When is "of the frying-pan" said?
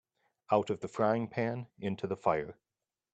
0.71-1.67